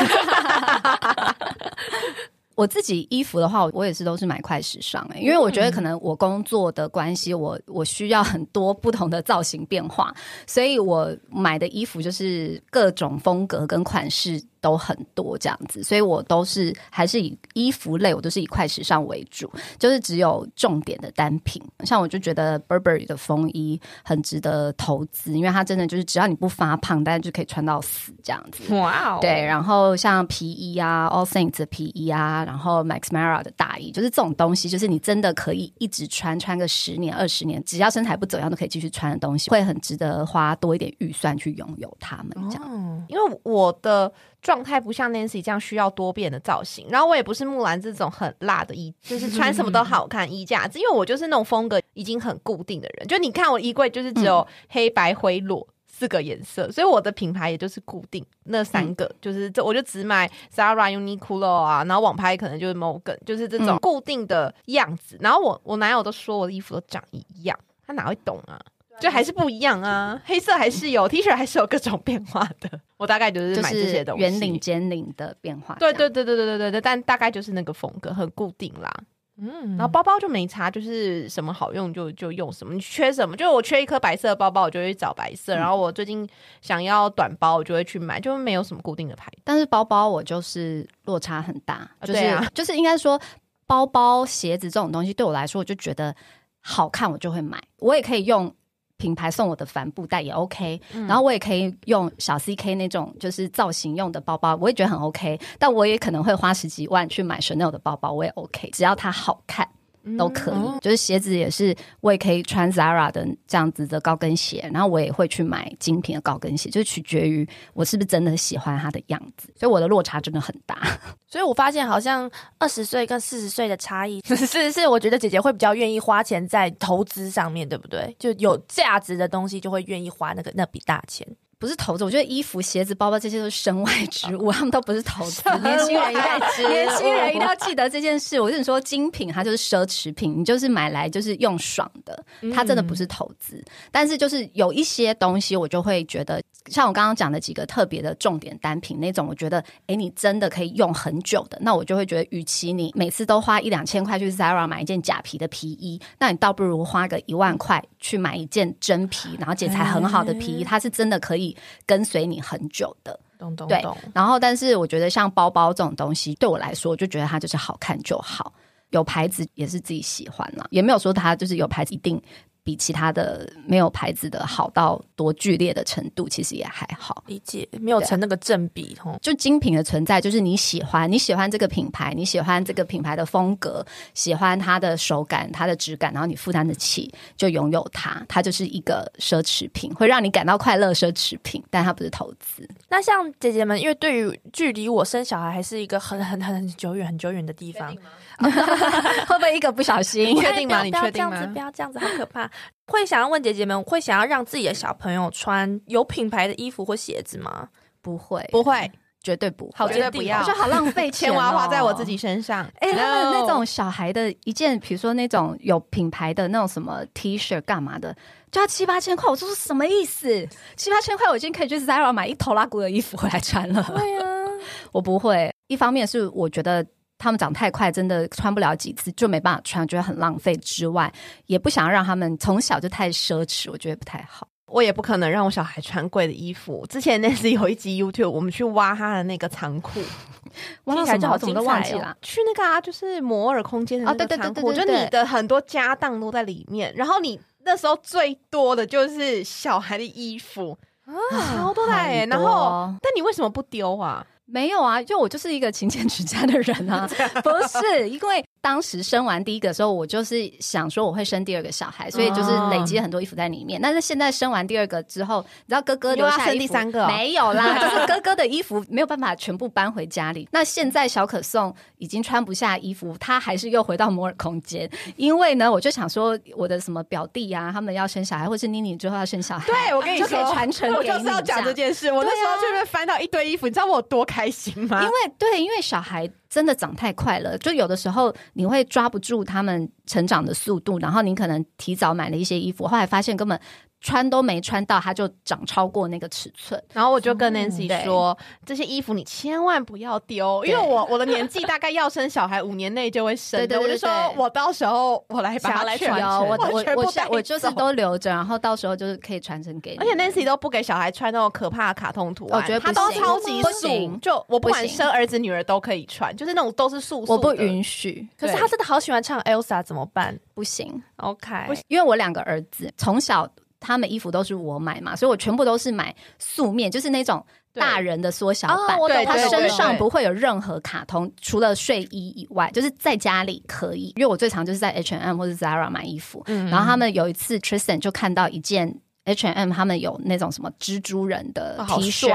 [2.54, 10.10] 我自己衣服的话，我也是都是买快时尚哎、因为我觉得可能我工作的关系，我我需要很多不同的造型变化，
[10.46, 19.48] 所以我买的衣服就是各种风格跟款式都很多这样子，所以我都是还是以衣服类，我都是以快时尚为主，
[19.78, 21.62] 就是只有重点的单品。
[21.84, 28.74] 像我就觉得 Burberry 的风衣很值得投资，因为它真的就是只要你不发胖，大家就可以穿到死这样子。
[28.74, 42.30] 哇哦对，然后像皮衣啊，All Saints 的皮衣啊，然后 Max Mara 的大衣，就是这种东西，就是你真的可以一直穿，穿个十年、二十年，只要身材不走样都可以继续穿的东西，会很值得花多一点预算去拥有它们。
[42.50, 44.12] 这样，哦，因为我的
[44.46, 55.66] 状态不像 Nancy 这样需要多变的造型，然后我也不是木兰这种很辣的衣，就是穿什么都好看衣架子，因为我就是那种风格已经很固定的人，就你看我衣柜就是只有黑白灰裸。
[55.98, 65.16] 四个颜色，所以我的品牌也就是固定那三个，就是这我就只买 Zara、Uniqlo 啊，然后网拍可能就是 Morgan，就是这种嗯固定的样子。
[65.22, 68.60] 然后我我男友都说我的衣服都长一样，他哪会懂啊？
[69.00, 72.80] 就还是不一样啊，黑色还是有， T 恤还是有各种变化的。
[72.96, 75.74] 我大概就是就是买这些东西，圆领、尖领的变化。
[75.74, 78.92] 对对对对对对对对，但大概就是那个风格很固定啦。
[79.38, 85.54] 嗯然后包包就没差，就是什么好用就就用什么，你缺什么，就我缺一颗白色的包包，我就会去找白色。
[85.54, 86.26] 然后我最近
[86.62, 89.42] 想要短包，我就会去买，就没有什么固定的牌子。
[89.44, 93.20] 但是包包我就是落差很大，就是、就是应该说
[93.66, 96.16] 包包、鞋子这种东西对我来说，我就觉得
[96.62, 98.50] 好看我就会买，我也可以用。
[98.98, 105.38] 品牌送我的帆布袋也 OK，、然后我也可以用小 CK 那种就是造型用的包包，我也觉得很 OK。
[105.58, 109.68] 但我也可能会花十几万去买 Chanel 的包包，我也 OK，只要它好看。
[110.16, 120.76] 都可以，哦就是鞋子也是，我也可以穿 Zara 的这样子的高跟鞋，然后我也会去买精品的高跟鞋，就是取决于我是不是真的喜欢它的样子，所以我的落差真的很大。
[121.26, 124.36] 所以我发现好像二十岁跟四十岁的差异是
[124.72, 128.14] 是，我觉得姐姐会比较愿意花钱在投资上面，对不对？
[128.18, 131.26] 就有价值的东西就会愿意花那个那笔大钱。
[131.58, 135.42] 不是投资，我觉得衣服、鞋子、包包这些都是身外之物， 他们都不是投资。
[135.62, 138.38] 年轻人一定要，年轻人一定要记得这件事。
[138.38, 142.22] 我跟你说，精品它就是奢侈品，你就是买来就是用爽的，
[142.54, 143.64] 它真的不是投资。
[143.90, 161.45] 但是就是有一些东西，我就会觉得，像我刚刚讲的几个特别的重点单品那种，我觉得，哎，你真的可以用很久的，那我就会觉得，与其你每次都花一两千块去 Zara 买一件假皮的皮衣，那你倒不如花个一万块去买一件真皮，然后剪裁很好的皮衣，它是真的可以。
[161.84, 163.98] 跟随你很久的，对懂懂懂。。
[164.14, 168.52] 然后，但是我觉得像包包这种东西，对我来说，我就觉得它就是好看就好，
[168.90, 172.20] 有牌子也是自己喜欢啦，也没有说它就是有牌子一定
[172.66, 177.22] 比其他的没有牌子的好到多剧烈的程度，其实也还好。
[177.28, 179.16] 理解，没有成那个正比哦。
[179.22, 188.20] 就精品的存在，就是你喜欢，你喜欢这个品牌，你喜欢这个品牌的风格，喜欢它的手感、它的质感，然后你负担得起，就拥有它。
[188.28, 192.68] 它就是一个奢侈品，会让你感到快乐，奢侈品，但它不是投资。
[192.88, 197.94] 那像姐姐们，因为对于距离我生小孩还是一个很很很很久远、很久远的地方，
[198.42, 200.34] 会不会一个不小心？
[200.40, 202.50] 确定吗 你确定吗不要这样子，不要这样子，好可怕。
[202.86, 207.68] 会想要问姐姐们，会想要让自己的小朋友穿有品牌的衣服或鞋子吗？
[208.00, 208.90] 不会，不会，
[209.20, 209.72] 绝对不会。
[209.74, 212.16] 好绝对不要我觉得好浪费 钱、哦，钱我要花在我自己。
[212.16, 212.64] 身上。
[212.78, 218.16] 哎、他们那种小孩的一件，比如说那种有品牌的那种什么 T 恤干嘛的，
[218.52, 219.28] 就要七八千块。
[219.28, 220.46] 我说什么意思？
[220.76, 223.82] 七八千块我已经可以去 Zara 买一头拉骨的衣服回来穿了。
[223.96, 224.24] 对啊，
[224.92, 226.86] 我不会，一方面是我觉得
[227.18, 230.56] 他们长太快，真的穿不了几次就没办法穿，觉得很浪费。
[230.56, 231.12] 之外，
[231.46, 234.46] 也不想要让他们从小就太奢侈，我觉得不太好。
[234.68, 236.84] 我也不可能让我小孩穿贵的衣服。
[236.88, 240.00] 之前那是有一集 YouTube，我们去挖他的那个仓库，
[240.84, 242.16] 哇，听起来就好怎么都忘记了。
[242.20, 246.92] 去那个啊，就是摩尔空间的那哦对对个仓库，就你的很多家当都在里面。
[246.96, 251.14] 然后你那时候最多的就是小孩的衣服，啊，
[251.62, 254.26] 好多的欸然后，但你为什么不丢啊？
[254.46, 257.08] 没有啊，就我就是一个勤俭持家的人啊，
[257.42, 263.80] 不是因为当时生完第一个的时候，我就是想说我会生第二个小孩，所以就是累积很多衣服在里面。
[263.80, 270.48] 但是现在生完第二个之后，你知道哥哥留下要生第三个哦没有啦，就是哥哥的衣服 没有办法全部搬回家里。
[270.50, 282.10] 那现在小可颂已经穿不下衣服，他还是又回到摩尔空间，因为呢，我就想说我的什么表弟啊，他们要生小孩，或是妮妮之后要生小孩，对，我跟你说，传承给你我就是要讲这件事。
[282.10, 285.00] 我那时候去那边翻到一堆衣服，你知道我有多开心吗？
[285.04, 293.58] 因为对，因为小孩真的长太快了，就有的时候你会抓不住他们成长的速度，然后你可能提早买了一些衣服，后来发现根本
[294.06, 296.80] 穿都没穿到，它就长超过那个尺寸。
[296.92, 298.04] 然后我就跟嗯 Nancy 对。
[298.04, 309.96] 说，这些衣服你千万不要丢，因为我 我的年纪大概要生小孩五年内就会生的，对对对我就说我到时候我来把它来它全有传承我我我我就是都留着，然后到时候就是可以传承给你。
[309.96, 313.20] 而且 Nancy 都不给小孩穿那种可怕的卡通图案，我觉得不他都行。
[313.20, 318.60] 超级行，就我不管生儿子女儿都可以穿，就是那种都是素素我不允许，可是对。
[318.60, 320.38] 他真的好喜欢唱 Elsa，怎么办？
[320.54, 321.50] 不行，？OK，
[321.88, 323.48] 因为我两个儿子从小
[323.80, 328.96] 他们衣服都是我买嘛，所以我全部都是买素面，就是那种大人的缩小版。
[328.96, 334.12] 哦我懂他身上不会有任何卡通，除了睡衣以外，就是在家里可以。
[334.16, 342.28] 因为我最常就是在 H&M 或者 Zara 买衣服，嗯然后他们有一次 Tristan 就看到一件 H&M 他们有那种什么蜘蛛人的 T 恤。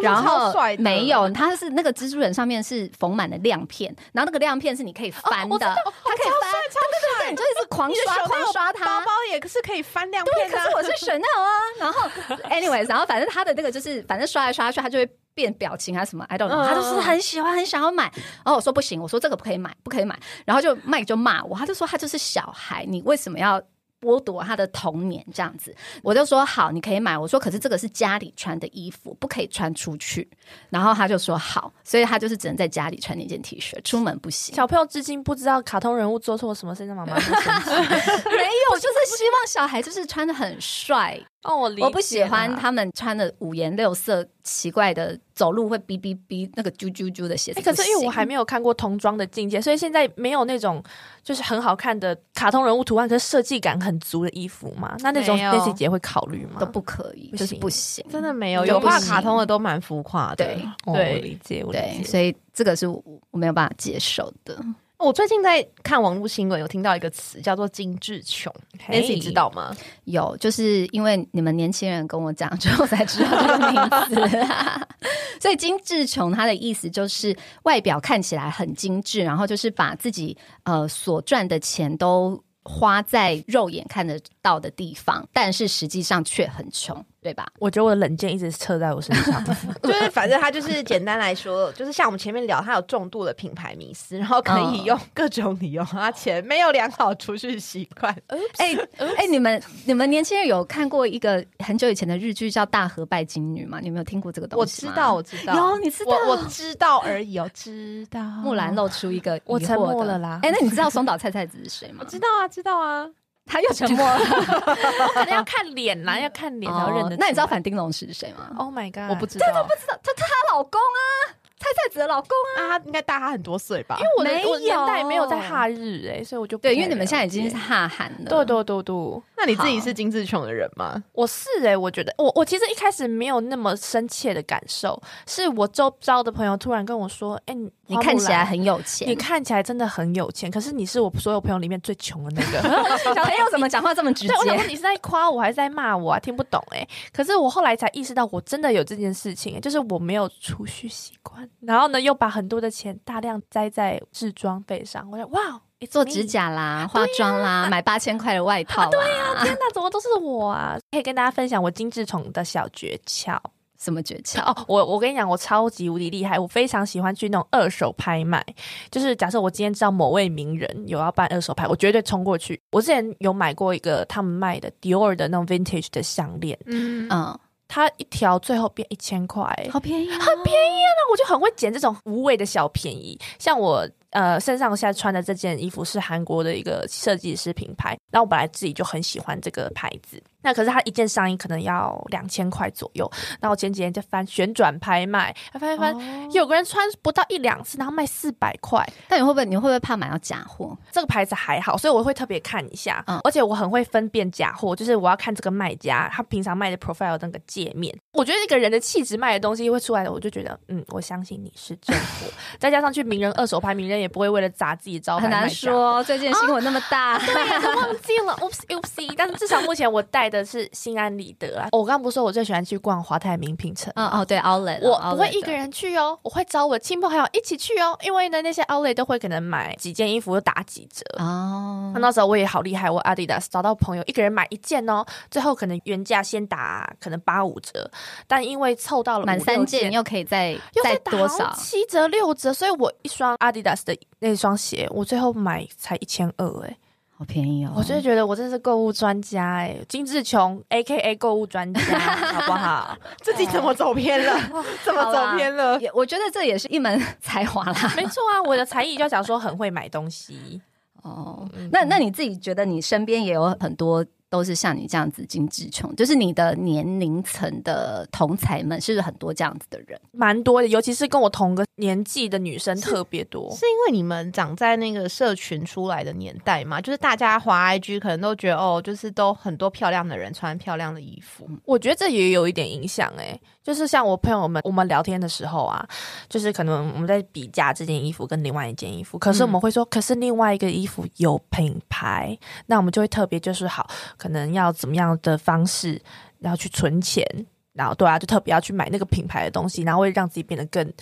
[0.00, 11.50] 然后没有，它是那个蜘蛛人上面是缝满了亮片，然后那个亮片是你可以翻的，它可以翻，对对对，你就一直狂刷狂刷它，包包也是可以翻亮，片的啊、可是我是 Chanel 啊。
[11.78, 12.08] 然后
[12.48, 18.04] ，anyways， 然后反正他的那个就是，反正刷来刷去，他就会变表情啊什么，I don't know，、嗯他就是很喜欢，很想要买。
[18.14, 20.18] 然后我说不行，我说这个不可以买，不可以买。
[20.44, 23.60] 然后就麦就骂我，他就说他就是小孩，你为什么要？
[24.00, 27.18] 剥夺他的童年这样子，我就说好，你可以买。
[27.18, 30.28] 我说可是这个是家里穿的衣服，不可以穿出去。
[30.70, 34.54] 然后他就说好，所以他就是只能在家里穿那件 T 恤，出门不行。
[34.54, 37.14] 小朋友至今不知道卡通人物做错什么事，让妈妈。
[37.20, 47.62] 没有，就是希望小孩就是穿的很帅，哦，我我不喜欢他们穿的五颜六色、奇怪的，走路会哔哔哔那个啾啾啾的鞋子。
[47.62, 50.82] 可是因为我还没有看过童装的境界，所以现在没有那种
[51.24, 54.94] 就是很好看的卡通人物图案，可是设计感很足的衣服嘛。
[54.98, 56.60] 那那种没有 Daisy 姐会考虑吗？
[56.60, 60.44] 都不可以，就是不行，真的没有，有画卡通的都蛮浮夸的。
[60.44, 62.04] 对哦，我对理解，我理对，解。
[62.04, 64.62] 所以这个是我我没有办法接受的。
[65.00, 68.52] 我最近在看网络新闻，有听到一个词叫做“精致穷”，
[68.84, 69.74] 嘿 Nancy 知道吗？
[70.04, 74.46] 有，就是因为你们年轻人跟我讲 之后才知道这个名字，
[75.40, 87.46] 所以精致穷它的意思就是外表看起来很精致，然后就是把自己呃所赚的钱都花在肉眼看得到的地方，但是实际上却很穷，对吧？
[87.60, 89.44] 我觉得我的冷箭一直测在我身上。
[89.82, 98.14] 就是反正他就是简单来说，就是像我们前面聊，他有重度的品牌迷思，然后可以嗯用各种理由花钱，没有良好储蓄习惯。
[98.56, 98.74] 哎
[99.16, 103.78] 哎，你们你们年轻人有看过一个很久以前的日剧叫《大和拜金女》吗？
[103.80, 104.90] 你有没有听过这个东我西我？
[104.90, 108.20] 知道，我知道，有你知道我我知道而已，哦，知道。
[108.42, 112.04] 木兰露出一个疑惑我沉默的了啦哎，那你知道松岛菜菜子是谁吗我？
[112.06, 113.06] 知道啊，知道啊。
[113.50, 114.18] 他又沉默了。
[114.18, 119.10] 我 可能要看脸啦，要看脸才会认得那你知道反町隆史是谁吗？？Oh my god！
[119.10, 122.78] 我不知道，都不知道，他他她老公啊，菜菜子的老公啊。
[122.86, 123.98] 应该大他很多岁吧？
[124.16, 128.28] 我的没我的年代没有在哈日哎、所以我就对，因为你们现在已经是哈韩了。
[128.30, 131.02] 对对对对，那你自己是金志琼的人吗？
[131.12, 137.54] 我是哎、我觉得我我其实一开始没有那么深切的感受，是我周遭的朋友突然跟我说：“哎、
[137.90, 139.08] 你你看起来很，有钱。
[139.08, 142.62] 你看起来真的很有钱，可是你是我所有朋友里面最穷的那个。
[143.02, 144.68] ”小朋友怎么讲话这么直接，我想问？
[144.68, 146.20] 你是在夸我还是在骂我啊？
[146.20, 155.10] 听不懂哎、可是我后来才意识到，我真的有这件事情、欸，就是我没有储蓄习惯，然后呢又把很多的钱大量栽在置装费上。
[155.10, 155.60] 我说哇，
[155.90, 160.78] 做指甲啦、化妆啦、买八千块的外套啦，对呀，天哪，怎么都是我啊！
[160.92, 163.38] 可以跟大家分享我精致宠的小诀窍
[163.82, 164.42] 什么诀窍？
[164.42, 164.64] 哦。
[164.68, 168.44] 我我跟你讲，我超级无敌厉害，我非常喜欢去那种二手拍卖。
[168.90, 172.60] 就是假设我今天知道某位名人有要办二手拍，我绝对冲过去。
[172.70, 180.90] 我之前有买过一个他们卖的 Dior 的那种 vintage 的项链，嗯嗯，它一条最后变一千块、好便宜，很便宜啊！
[180.98, 183.18] 那我就很会捡这种无谓的小便宜。
[183.38, 190.20] 像我呃，身上现在穿的这件衣服是韩国的一个设计师品牌，然后我本来自己就很喜欢这个牌子。
[190.42, 193.10] 那可是它一件上衣可能要两千块左右，
[193.40, 198.86] 那我前几天就翻旋转拍卖，翻翻翻，有个人穿不到一两次，然后卖四百块。
[199.08, 200.76] 但你会不会你会不会怕买到假货？
[200.90, 212.26] 这个牌子还好，所以我会特别看一下，嗯而且我很会分辨假货，就是我要看这个卖家他平常卖的 profile 那个界面，我觉得一个人的气质卖的东西会出来的，我就觉得嗯，我相信你是真货。
[212.58, 215.50] 再加上去名人二手拍，名人也不会为了砸自己招牌很难。
[215.50, 217.34] 说，最近新闻那么大，对
[217.74, 219.14] 忘记了，oops oops。
[219.16, 221.68] 但是至少目前我带的是心安理得啊。
[221.72, 231.04] 我刚刚不是说我最喜欢去逛华泰名品城，嗯哦对，Outlet，我不会一个人去哦，我会找我的亲朋好友一起去哦，因为呢那些 outlet 都会可能买几件衣服就打几折。
[231.22, 237.90] 哦，那时候我也好厉害，我 Adidas 找到朋友一个人买一件哦，最后可能原价先打可能八五折，
[238.26, 241.52] 但因为凑到了满三件又可以再又再打多少？
[241.56, 246.76] 七折六折，所以我一双 Adidas 的那双鞋，我最后买才一千二哎，
[247.20, 247.74] 好便宜哦！
[247.76, 252.96] 我真的觉得我真的是购物专家哎、金志琼 A K A 购物专家，好不好？
[253.20, 254.40] 自己怎么走偏了？
[254.82, 255.78] 怎么走偏了？
[255.82, 257.92] 也我觉得这也是一门 才华啦。
[257.94, 260.62] 没错啊，我的才艺就讲说很会买东西。
[261.02, 270.00] 哦，那那你自己觉得你身边也有很多都是像你这样子精致穷，就是你的年龄层的同才们，是不是很多这样子的人？
[270.12, 273.50] 蛮多的，尤其是跟我同个年纪的女生特别多。
[273.56, 276.80] 是因为你们长在那个社群出来的年代嘛？
[276.80, 281.48] 就是大家滑 IG 可能都觉得哦，就是都很多漂亮的人穿漂亮的衣服。
[281.64, 285.84] 我觉得这也有一点影响哎、就是像我朋友们，我们聊天的时候啊，
[286.28, 296.02] 就是可能我们在比价这件衣服跟另外一件衣服，可是我们会说，可是另外一个衣服有品牌，那我们就会特别就是好，可能要怎么样的方式，
[296.40, 297.24] 然后去存钱。
[297.72, 300.92] 然后对啊，就特别要去买那个品牌的东西，然后会让自己变得更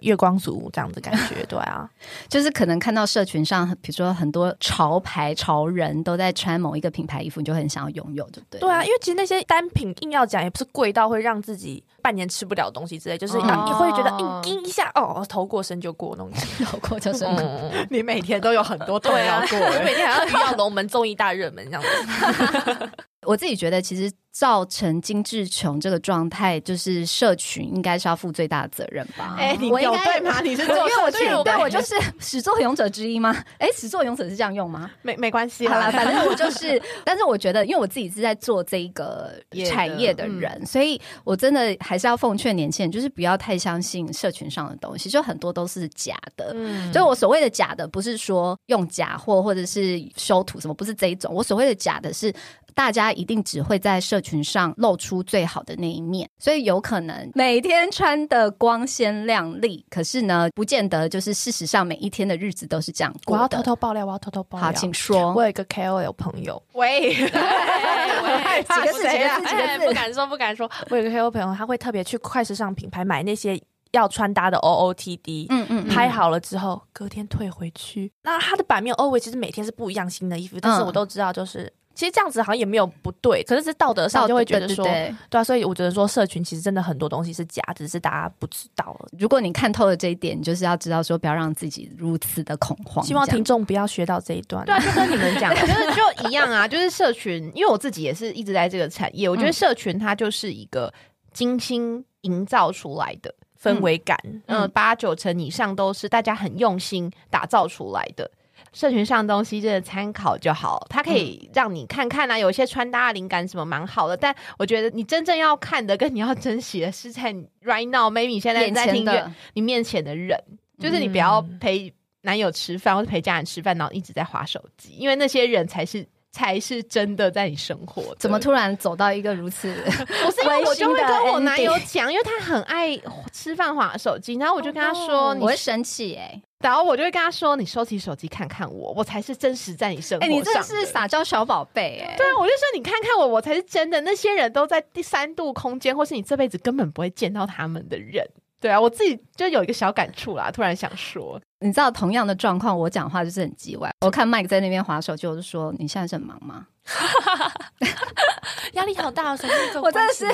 [0.00, 1.88] 月光族这样子感觉，对啊，
[2.28, 8.60] 就是可能看到社群上，比如说很多潮牌潮人都在穿某一个品牌衣服，你就很想要拥有，对不对？
[8.60, 16.30] 对啊，因为其实那些单品硬要讲，也不是贵到会让自己半年吃不了东西之类，就是你会觉得硬盯一下哦，头过身就过那种。
[16.60, 22.90] 有过就是嗯，你每天都有很多对要，过 我每天还要遇到龙门综艺大热门这样子。
[23.28, 29.36] 我自己觉得，其实造成精致穷这个状态，就是社群应该是要负最大的责任吧。
[29.38, 30.40] 哎、你我应该有对吗？
[30.40, 33.36] 你是做因为我社群对我就是 始作俑者之一吗？
[33.58, 34.90] 哎，始作俑者是这样用吗？
[35.02, 46.52] 没没关系好了，啦，反正我就 是，但是我觉得，因为我自己是在做这一个业的产业的人，所以我真的还是要奉劝年轻人，就是不要太相信社群上的东西，就很多都是假的。
[46.54, 51.34] 嗯就我所谓的假的，不是说用假货或者是修图什么，不是这一种。
[51.34, 52.32] 我所谓的假的是，
[52.78, 63.48] 大家一定只会在社群上露出最好的那一面，所以有可能每天穿的光鲜亮丽，可是呢，不见得就是事实上每一天的日子都是这样我要。
[63.48, 64.66] 偷偷爆料，我要偷偷爆料。
[64.68, 65.34] 好，请说。
[65.34, 70.70] 我有一个 KOL 朋友，喂，喂几个字几个字几个字哎不敢说，不敢说。
[70.88, 73.60] 我有个 KOL 朋友，他会特别去快时尚品牌买那些
[73.90, 78.12] 要穿搭的 OOTD，嗯嗯嗯拍好了之后，隔天退回去。
[78.22, 89.08] 那它的版面 always 其实每天是不一样新的衣服，但是嗯我都知道，就是其实这样子好像也没有不对，可是是道德上就会觉得说，对对对对啊，所以我觉得说社群其实真的很多东西是假，只是大家不知道了。
[89.18, 93.04] 如果你看透了这一点，你就是要知道说，不要让自己如此的恐慌。
[93.04, 94.64] 希望听众不要学到这一段。
[94.64, 100.94] 对啊，就跟你们讲的， 就是就一样啊，就是社群，因为我自己也是一直在这个产业，我觉得社群它就是一个
[101.32, 108.30] 精心营造出来的，氛围感，嗯，八九成以上都是大家很用心打造出来的。
[108.72, 114.16] 社群上的东西真的参考就好，它可以让你看看啊，有一些穿搭的灵感什么蛮好的。
[114.16, 119.06] 但我觉得你真正要看的跟你要珍惜的是在你 right now，maybe 你现在在听
[119.54, 120.38] 你面前的人，
[120.78, 121.92] 就是你不要陪
[122.22, 128.14] 男友吃饭或者陪家人吃饭，然后一直在划手机，因为那些人才是才是真的在你生活。
[128.18, 129.72] 怎么突然走到一个如此？
[130.24, 133.00] 不是因为我就会跟我男友讲，因为他很爱
[133.32, 144.00] 吃饭划手机，然后我就跟他说，你我会生气哎、然后我就会跟他说：“你收起手机看看我，我才是真实在你生活哎、上你真的是撒娇小宝贝哎、对啊，我就说你看看我，我才是真的。
[144.00, 148.28] 那些人都在第三度空间，或是你这辈子根本不会见到他们的人。
[148.60, 153.88] 对啊，我自己就有一个小感触啦，突然想说，你知道同样的状况，我讲话就是很叽歪。
[154.00, 156.66] 我看 Mike 在那边划手机，我就说：“你现在是很忙吗
[158.72, 160.26] 压力好大哦，手机给我真的是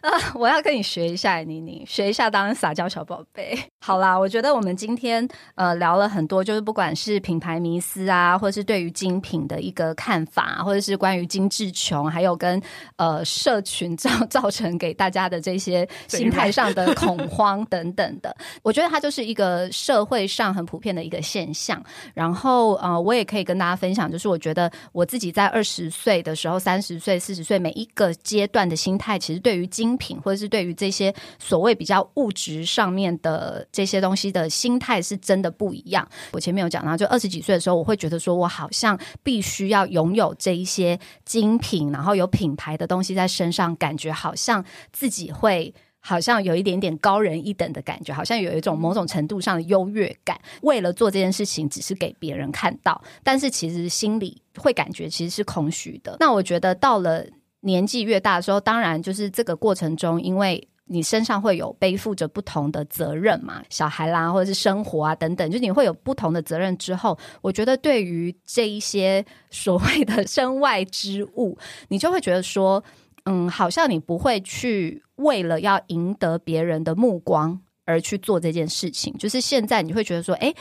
[0.00, 3.58] 啊， 我要跟你学一下，妮妮，学一下当撒娇小宝贝。
[3.86, 12.60] 好啦，我觉得我们今天呃聊了很多，就是不管是品牌迷思啊，或者是对于精品的一个看法，或者是关于精致穷，还有跟
[12.96, 21.80] 呃社群造造成给大家的这些心态上的恐慌等等的，我觉得它就是一个社会上很普遍的一个现象。
[22.12, 33.64] 然后呃，我也可以跟大家分享，就是我觉得我自己在二十岁的时候、三十岁、四十岁每一个阶段的心态，其实对于精品或者是对于这些所谓比较物质上面的。
[33.76, 36.08] 这些东西的心态是真的不一样。
[36.32, 44.64] 我前面有讲到，就二十几岁的时候，我会觉得说我好像必须要拥有这一些精品，然后有品牌的东西在身上，感觉好像
[44.94, 50.40] 自己会好像有一点点高人一等的感觉，好像有一种某种程度上的优越感。
[50.62, 56.16] 为了做这件事情，只是给别人看到，但是其实心里会感觉其实是空虚的。
[56.18, 57.26] 那我觉得到了
[57.60, 60.66] 年纪越大的时候，当然就是这个过程中，因为。
[60.86, 63.62] 你身上会有背负着不同的责任嘛？
[63.68, 66.76] 小孩啦，或者是生活啊等等，就你会有不同的责任。
[66.78, 71.58] 之后，我觉得对于这一些所谓的身外之物，
[71.88, 72.82] 你就会觉得说，
[73.24, 79.12] 嗯，好像你不会去为了要赢得别人的目光而去做这件事情。
[79.18, 80.54] 就是现在，你会觉得说，哎。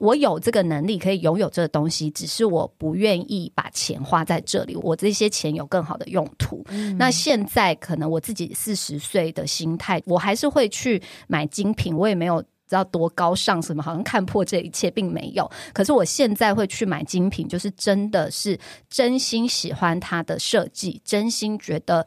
[0.00, 4.74] 我有这个能力可以拥有这个东西，只是我不愿意把钱花在这里。
[4.76, 6.64] 我这些钱有更好的用途。
[6.98, 11.94] 那现在可能我自己四十岁的心态，我还是会去买精品。
[11.94, 15.48] 我也没有知道多高尚什么，好像看破这一切，并没有。
[15.74, 22.06] 可是我现在会去买精品，就是真的是真心喜欢它的设计，真心觉得。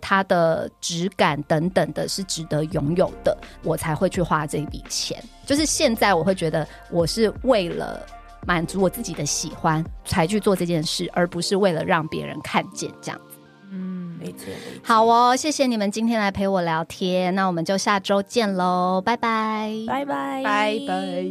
[0.00, 5.22] 它的质感等等的是值得拥有的，我才会去花这一笔钱。
[5.44, 8.00] 就是现在，我会觉得我是为了
[8.46, 13.36] 满足我自己的喜欢才去做这件事，而不是为了让别人看见这样子。
[13.70, 14.46] 嗯，没错。
[14.82, 21.24] 好哦，谢谢你们今天来陪我聊天，那我们就下周见喽，拜拜，拜拜，拜拜。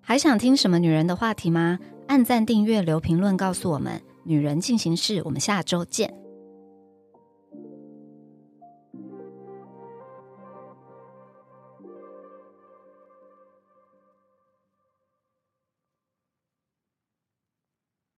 [0.00, 1.78] 还想听什么女人的话题吗？
[2.08, 4.02] 按赞、订阅、留评论，告诉我们。
[4.24, 6.21] 女人进行式，我们下周见。